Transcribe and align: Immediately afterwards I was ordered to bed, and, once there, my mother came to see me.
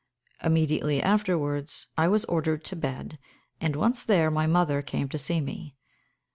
Immediately 0.43 0.99
afterwards 0.99 1.85
I 1.95 2.07
was 2.07 2.25
ordered 2.25 2.63
to 2.63 2.75
bed, 2.75 3.19
and, 3.59 3.75
once 3.75 4.03
there, 4.03 4.31
my 4.31 4.47
mother 4.47 4.81
came 4.81 5.07
to 5.09 5.17
see 5.19 5.39
me. 5.39 5.75